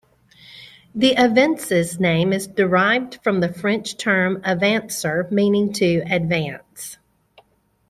[0.95, 6.97] The Avensis name is derived from the French term "avancer", meaning "to advance.